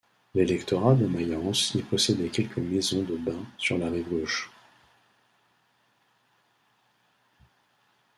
L'électorat 0.33 0.95
de 0.95 1.05
Mayence 1.05 1.75
y 1.75 1.83
possédait 1.83 2.29
quelques 2.29 2.57
maisons 2.57 3.03
de 3.03 3.15
bain 3.17 3.45
sur 3.59 3.77
la 3.77 3.87
rive 3.91 4.09
gauche. 4.09 4.49